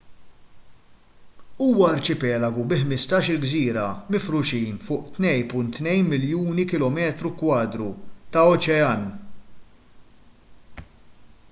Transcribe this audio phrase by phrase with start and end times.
[1.65, 3.83] huwa arċipelagu bi 15-il gżira
[4.15, 7.93] mifruxin fuq 2.2 miljuni km2
[8.39, 9.07] ta' oċean